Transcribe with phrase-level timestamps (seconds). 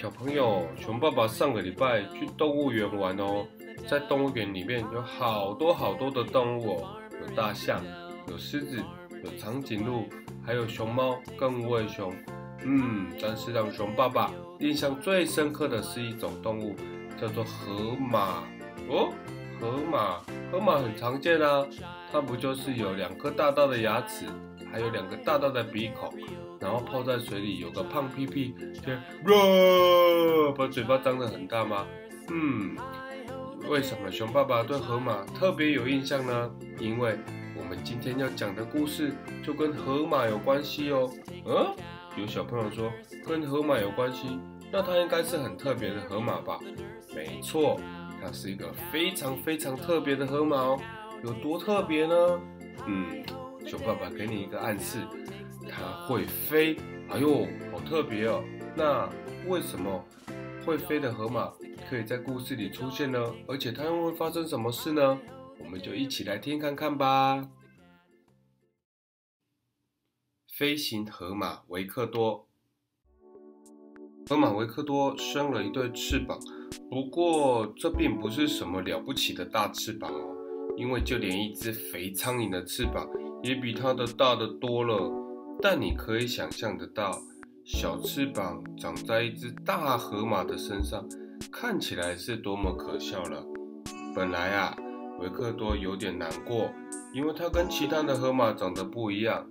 [0.00, 3.44] 小朋友，熊爸爸上个礼拜去动物园玩哦，
[3.84, 7.82] 在动物园里面有好多好多的动物哦，有大象，
[8.28, 8.80] 有狮子，
[9.24, 10.04] 有长颈鹿，
[10.46, 12.14] 还有熊猫跟无尾熊。
[12.62, 14.30] 嗯，但是让熊爸爸
[14.60, 16.76] 印象最深刻的是一种动物，
[17.20, 18.44] 叫做河马
[18.88, 19.12] 哦。
[19.60, 20.20] 河马，
[20.52, 21.66] 河马很常见啊，
[22.12, 24.26] 它不就是有两颗大大的牙齿，
[24.70, 26.08] 还有两个大大的鼻孔，
[26.60, 28.54] 然后泡在水里有个胖屁屁，
[28.84, 28.92] 就
[29.32, 31.86] 哇，把嘴巴张得很大吗？
[32.30, 32.76] 嗯，
[33.68, 36.50] 为什么熊爸爸对河马特别有印象呢？
[36.78, 37.16] 因为
[37.56, 41.10] 我们今天要讲的故事就跟河马有关系哦。
[41.46, 41.74] 嗯，
[42.16, 42.92] 有小朋友说
[43.26, 44.38] 跟河马有关系，
[44.72, 46.58] 那它应该是很特别的河马吧？
[47.14, 47.80] 没错。
[48.20, 50.80] 它是一个非常非常特别的河马哦，
[51.22, 52.40] 有多特别呢？
[52.84, 53.22] 嗯，
[53.64, 54.98] 熊爸爸给你一个暗示，
[55.68, 56.76] 它会飞。
[57.10, 58.42] 哎呦，好特别哦！
[58.76, 59.08] 那
[59.46, 60.04] 为什么
[60.66, 61.52] 会飞的河马
[61.88, 63.18] 可以在故事里出现呢？
[63.46, 65.18] 而且它又会发生什么事呢？
[65.58, 67.48] 我们就一起来听看看吧。
[70.54, 72.48] 飞行河马维克多，
[74.28, 76.38] 河马维克多生了一对翅膀。
[76.90, 80.36] 不过，这并不是什么了不起的大翅膀哦，
[80.76, 83.08] 因为就连一只肥苍蝇的翅膀
[83.42, 85.27] 也比它的大得多了。
[85.60, 87.20] 但你可以想象得到，
[87.64, 91.04] 小翅膀长在一只大河马的身上，
[91.50, 93.44] 看起来是多么可笑了。
[94.14, 94.76] 本来啊，
[95.20, 96.70] 维克多有点难过，
[97.12, 99.46] 因为他跟其他的河马长得不一样。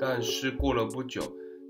[0.00, 1.20] 但是过了不久，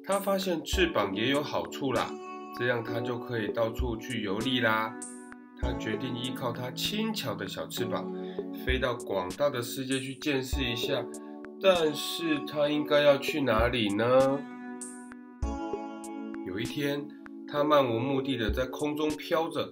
[0.04, 2.10] 他发现翅膀也有好处啦。
[2.58, 4.94] 这样他就可以到处去游历啦。
[5.60, 8.12] 他决定依靠他轻巧的小翅膀，
[8.64, 11.02] 飞到广大的世界去见识一下。
[11.60, 14.40] 但是他应该要去哪里呢？
[16.46, 17.06] 有一天，
[17.46, 19.68] 他漫无目的的在空中飘着，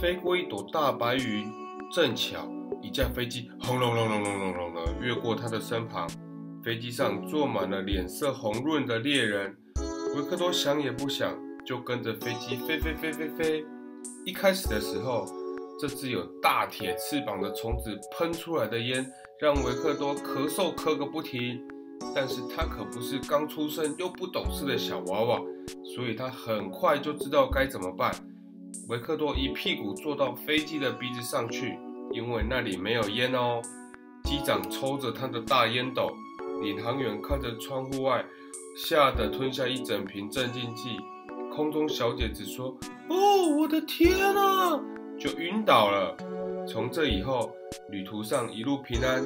[0.00, 1.50] 飞过一朵大白云。
[1.92, 2.48] 正巧
[2.80, 6.08] 一架飞机轰隆隆隆隆隆隆的越过他的身旁，
[6.64, 9.56] 飞机上坐满了脸色红润的猎人。
[10.16, 11.36] 维克多想也不想。
[11.64, 13.64] 就跟着飞机飞飞飞飞飞。
[14.24, 15.24] 一开始的时候，
[15.80, 19.06] 这只有大铁翅膀的虫子喷出来的烟，
[19.42, 21.60] 让维克多咳嗽咳个不停。
[22.14, 25.40] 但是他可不是刚出生又不懂事的小娃娃，
[25.82, 28.14] 所以他很快就知道该怎么办。
[28.88, 31.76] 维克多一屁股坐到飞机的鼻子上去，
[32.12, 33.60] 因为那里没有烟哦。
[34.22, 36.08] 机长抽着他的大烟斗，
[36.60, 38.24] 领航员看着窗户外，
[38.76, 40.98] 吓得吞下一整瓶镇静剂。
[41.52, 42.76] 空中小姐只说
[43.10, 44.80] ：“哦，我的天啊！”
[45.18, 46.16] 就晕倒了。
[46.66, 47.50] 从这以后，
[47.90, 49.22] 旅途上一路平安，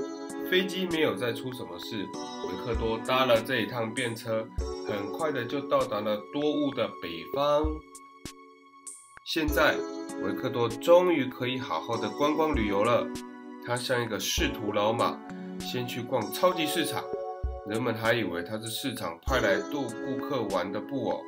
[0.51, 2.05] 飞机没有再出什么事。
[2.49, 4.47] 维克多搭了这一趟便车，
[4.87, 7.65] 很快的就到达了多雾的北方。
[9.25, 9.77] 现在，
[10.23, 13.07] 维克多终于可以好好的观光旅游了。
[13.67, 15.19] 他像一个仕途老马，
[15.61, 17.05] 先去逛超级市场。
[17.69, 21.21] 人们还以为他是市场派来逗顾客玩的布偶。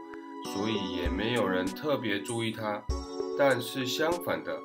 [0.55, 2.81] 所以也没有人特别注意他，
[3.37, 4.57] 但是相反的，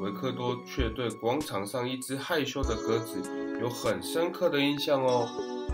[0.00, 3.22] 维克多却对广场上一只害羞的鸽子
[3.60, 5.28] 有很深刻的印象哦。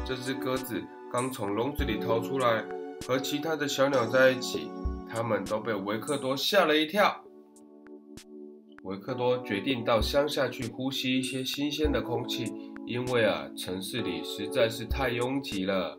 [0.05, 2.65] 这只鸽子刚从笼子里逃出来，
[3.07, 4.71] 和其他的小鸟在一起，
[5.09, 7.25] 它们都被维克多吓了一跳。
[8.85, 12.53] 维克多决定到乡下去呼吸一些新鲜的空气，
[12.87, 15.99] 因为啊，城市里实在是太拥挤了，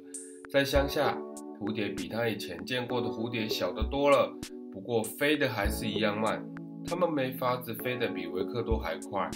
[0.52, 1.18] 在乡下。
[1.60, 4.34] 蝴蝶比他以前见过的蝴蝶小得多了，
[4.72, 6.42] 不过飞得还是一样慢。
[6.86, 9.30] 它们没法子飞得比维克多还快。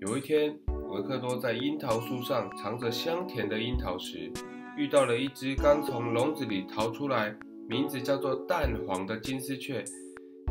[0.00, 0.56] 有一天，
[0.90, 4.30] 维克多在樱桃树上藏着香甜的樱桃时，
[4.76, 7.34] 遇到了一只刚从笼子里逃出来、
[7.68, 9.84] 名字叫做蛋黄的金丝雀。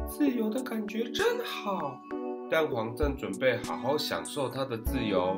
[0.08, 2.00] 自由的感觉真好。
[2.50, 5.38] 蛋黄正准备好好享受它的自由，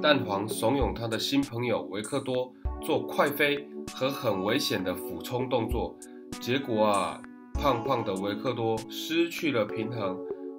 [0.00, 3.66] 蛋黄怂恿他的新朋友维克多做快飞。
[3.92, 5.96] 和很危险的俯冲动作，
[6.40, 7.20] 结果啊，
[7.60, 10.16] 胖胖的维克多失去了平衡，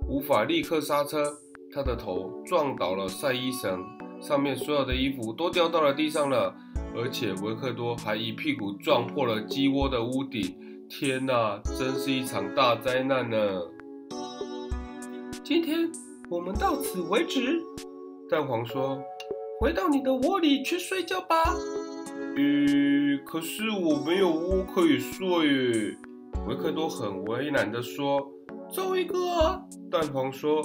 [0.08, 1.36] 无法立刻刹车，
[1.74, 3.84] 他的头撞倒了晒衣绳，
[4.22, 6.56] 上面所有的衣服都掉到了地上了，
[6.96, 10.56] 而且维克多还一屁股撞破了鸡窝的屋顶。
[10.88, 13.38] 天哪，真是一场大灾难呢！
[15.44, 15.92] 今天
[16.30, 17.60] 我们到此为止，
[18.30, 19.02] 蛋黄说
[19.60, 21.56] ：“回到你的窝里去睡觉吧。”
[22.38, 25.98] 呃，可是我没有窝可以睡耶。
[26.48, 28.22] 维克多很为难的说
[28.74, 30.62] ：“造一个啊！”蛋黄说：“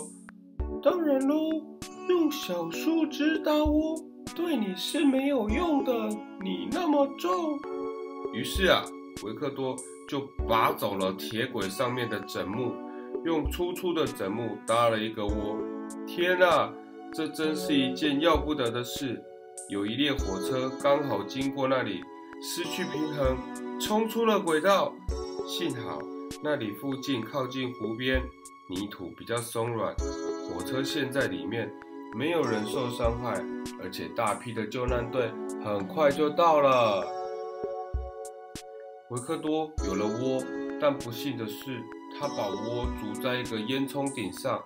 [0.83, 1.51] 当然喽，
[2.09, 3.95] 用小树枝搭窝
[4.35, 5.93] 对你是没有用的，
[6.43, 7.59] 你那么重。”
[8.33, 8.83] 于是啊，
[9.25, 9.77] 维克多
[10.09, 12.73] 就拔走了铁轨上面的枕木，
[13.25, 15.57] 用粗粗的枕木搭了一个窝。
[16.07, 16.73] 天哪，
[17.13, 19.23] 这真是一件要不得的事！
[19.69, 22.01] 有一列火车刚好经过那里，
[22.41, 23.37] 失去平衡，
[23.79, 24.93] 冲出了轨道。
[25.47, 26.01] 幸好
[26.43, 28.21] 那里附近靠近湖边，
[28.69, 29.95] 泥土比较松软，
[30.51, 31.73] 火车陷在里面，
[32.17, 33.41] 没有人受伤害，
[33.81, 35.31] 而且大批的救难队
[35.65, 37.07] 很快就到了。
[39.11, 40.43] 维克多有了窝，
[40.81, 41.81] 但不幸的是，
[42.19, 44.61] 他把窝筑在一个烟囱顶上，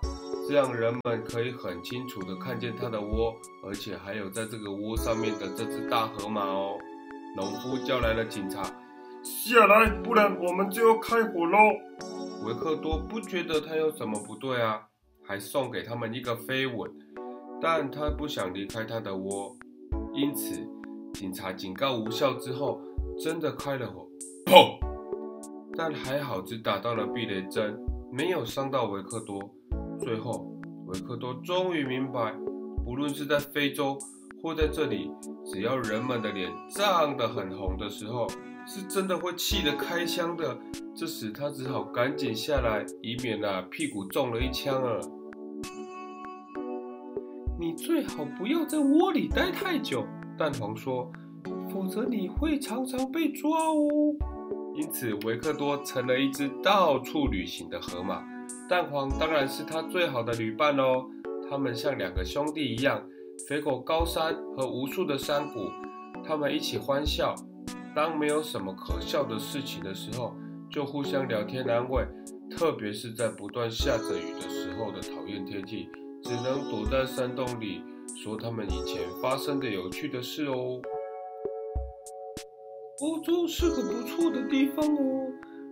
[0.49, 6.75] 这样人们可以很清楚的看见他的窝，而且还有在这个窝上面的这只大河马哦。
[7.35, 8.63] 农夫叫来了警察，
[9.23, 11.57] 下来，不然我们就要开火喽。
[12.45, 14.81] 维克多不觉得他有什么不对啊，
[15.23, 16.91] 还送给他们一个飞吻，
[17.61, 19.55] 但他不想离开他的窝，
[20.13, 20.55] 因此
[21.13, 22.81] 警察警告无效之后，
[23.23, 24.07] 真的开了火。
[24.45, 24.79] 砰！
[25.77, 27.79] 但还好，只打到了避雷针，
[28.11, 29.39] 没有伤到维克多。
[29.99, 30.51] 最后，
[30.87, 32.33] 维克多终于明白，
[32.83, 33.97] 不论是在非洲
[34.41, 35.11] 或在这里，
[35.45, 38.27] 只要人们的脸涨得很红的时候，
[38.65, 40.57] 是真的会气得开枪的。
[40.95, 44.99] 这时他只好赶紧下来，以免啊屁股中了一枪啊。
[47.59, 50.05] 你最好不要在窝里待太久，
[50.37, 51.11] 蛋黄说，
[51.71, 54.15] 否则你会常常被抓哦。
[54.75, 58.23] 因此，维克多成了一只到处旅行的河马。
[58.69, 61.05] 蛋黄当然是他最好的旅伴喽。
[61.49, 63.03] 他们像两个兄弟一样，
[63.47, 65.69] 飞过高山和无数的山谷。
[66.23, 67.35] 他们一起欢笑。
[67.93, 70.33] 当没有什么可笑的事情的时候，
[70.69, 72.05] 就互相聊天安慰。
[72.49, 75.87] 特别是在不断下着雨的时候的讨厌天气，
[76.21, 77.81] 只能躲在山洞里
[78.21, 80.81] 说他们以前发生的有趣的事哦。
[83.01, 85.27] 欧洲是个不错的地方哦，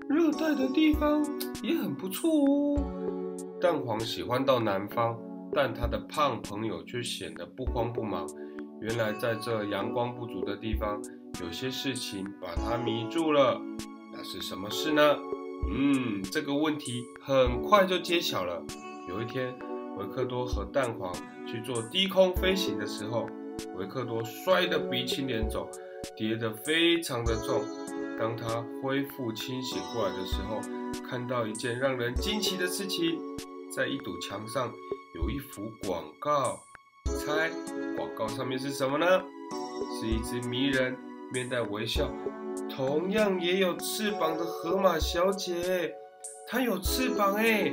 [0.08, 1.24] 热带的地方
[1.62, 2.84] 也很不错哦。
[3.62, 5.20] 蛋黄喜欢到南方，
[5.54, 8.26] 但他的胖朋友却显得不慌不忙。
[8.82, 11.02] 原来在这阳光不足的地方，
[11.42, 13.62] 有些事情把他迷住了。
[14.12, 15.18] 那是什么事呢？
[15.72, 18.64] 嗯，这个问题很快就揭晓了。
[19.08, 19.54] 有一天，
[19.98, 21.14] 维克多和蛋黄
[21.48, 23.28] 去做低空飞行的时候，
[23.78, 25.68] 维克多摔得鼻青脸肿。
[26.16, 27.62] 跌得非常的重。
[28.18, 30.62] 当他恢复清醒过来的时候，
[31.10, 33.20] 看到一件让人惊奇的事情：
[33.70, 34.72] 在一堵墙上
[35.16, 36.58] 有一幅广告。
[37.06, 37.50] 猜
[37.98, 39.06] 广告上面是什么呢？
[40.00, 40.98] 是一只迷人、
[41.32, 42.12] 面带微笑、
[42.70, 45.94] 同样也有翅膀的河马小姐。
[46.48, 47.72] 它有翅膀哎，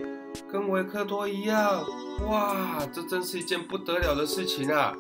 [0.53, 1.83] 跟维克多一样。
[2.29, 4.95] 哇，这真是一件不得了的事情啊！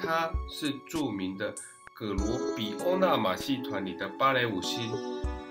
[0.00, 1.54] 她是著名的
[1.94, 4.90] 格罗比欧纳马戏团里的芭蕾舞星，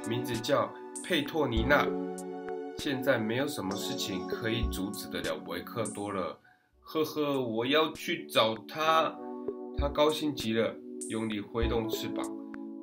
[0.09, 0.69] 名字叫
[1.05, 1.87] 佩托尼娜。
[2.77, 6.37] 现在没有什么事情可以阻止得了维克多了。
[6.81, 9.15] 呵呵，我要去找他。
[9.77, 10.75] 他高兴极了，
[11.09, 12.25] 用力挥动翅膀。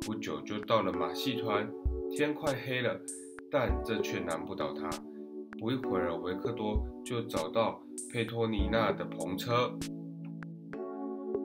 [0.00, 1.69] 不久就到了马戏团。
[2.11, 2.99] 天快黑了，
[3.50, 4.88] 但这却难不倒他。
[5.59, 9.73] 不一会儿，维克多就找到佩托尼娜的篷车。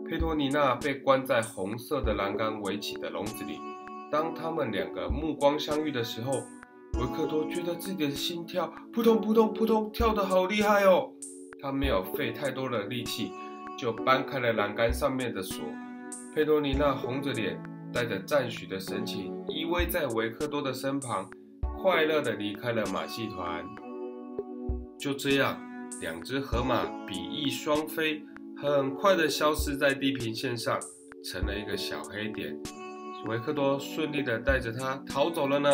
[0.07, 3.57] 佩托尼娜被关在红色的栏杆围起的笼子里。
[4.11, 6.31] 当他们两个目光相遇的时候，
[6.99, 11.11] 维克多觉得自己的心跳扑通扑通扑通跳得好厉害哦。
[11.59, 13.31] 他没有费太多的力气，
[13.77, 15.65] 就搬开了栏杆上面的锁。
[16.35, 17.61] 佩托尼娜红着脸，
[17.93, 21.29] 带着赞许的神情，依偎在维克多的身旁，
[21.79, 23.63] 快乐地离开了马戏团。
[24.97, 25.55] 就这样，
[26.01, 28.23] 两只河马比翼双飞。
[28.57, 30.79] 很快的消失在地平线上，
[31.23, 32.57] 成了一个小黑点。
[33.27, 35.69] 维克多顺利的带着他逃走了呢。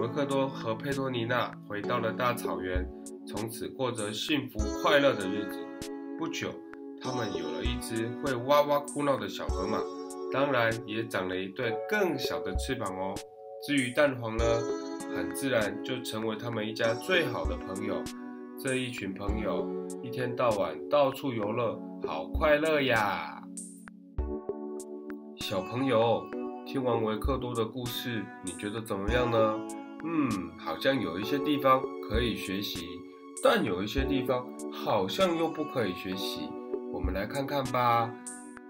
[0.00, 2.84] 维克多和佩托尼娜回到了大草原，
[3.24, 5.58] 从此过着幸福快乐的日子。
[6.18, 6.50] 不久，
[7.02, 9.78] 他们有了一只会哇哇哭闹的小河马，
[10.30, 13.14] 当然也长了一对更小的翅膀哦。
[13.66, 14.44] 至于蛋黄呢，
[15.14, 17.94] 很自然就成为他们一家最好的朋友。
[18.62, 19.66] 这一群朋友
[20.02, 23.42] 一天到晚到处游乐，好快乐呀！
[25.36, 26.22] 小朋友，
[26.66, 29.58] 听完维克多的故事，你觉得怎么样呢？
[30.04, 32.86] 嗯，好像有一些地方可以学习，
[33.42, 36.50] 但有一些地方好像又不可以学习。
[36.92, 38.10] 我们来看看吧。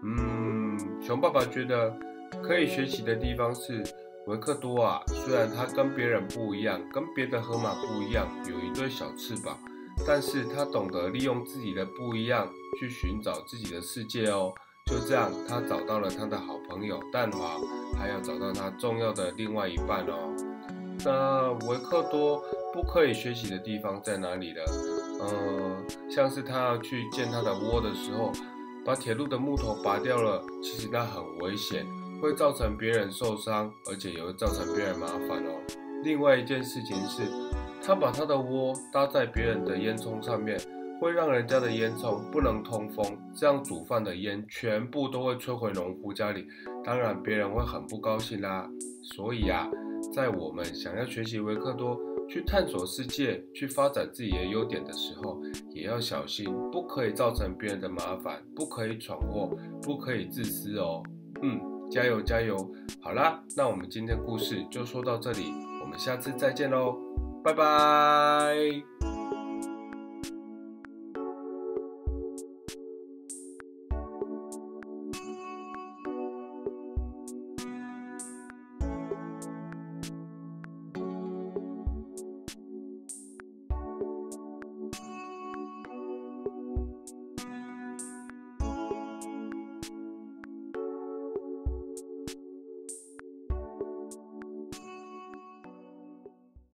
[0.03, 1.95] 嗯，熊爸爸觉得
[2.43, 3.83] 可以学习的地方是
[4.27, 9.59] 维克多啊，虽然他跟别人不一样，跟别的河马不一样，有一对小翅膀。
[10.07, 12.49] 但是他懂得利用自己的不一样
[12.79, 14.53] 去寻找自己的世界哦，
[14.87, 17.61] 就这样，他找到了他的好朋友蛋黄，
[17.99, 20.35] 还要找到他重要的另外一半哦。
[21.05, 24.61] 那维克多不可以学习的地方在哪里呢？
[25.21, 25.77] 呃，
[26.09, 28.33] 像是他要去建他的窝的时候，
[28.85, 31.87] 把铁路的木头拔掉了，其实那很危险，
[32.21, 35.51] 会造成别人受伤，而且也会造成别人麻烦哦。
[36.03, 37.23] 另外一件事情是，
[37.83, 40.59] 他把他的窝搭在别人的烟囱上面，
[40.99, 46.47] 会让人家的烟囱不能通风，这样煮饭的烟全部都会吹回农夫家里，
[46.83, 48.67] 当然别人会很不高兴啦。
[49.03, 49.69] 所以啊，
[50.15, 51.99] 在我们想要学习维克多
[52.31, 55.43] 去探索世界、去发展自己的优点的时候，
[55.75, 59.51] 也要小心，不可以造成别人的麻烦，不可以闯祸，
[59.83, 61.03] 不可以自私哦。
[61.43, 61.61] 嗯，
[61.91, 62.57] 加油加油！
[63.03, 65.53] 好啦，那我们今天故事就说到这里。
[65.83, 66.97] 我们下次再见喽，
[67.43, 69.10] 拜拜。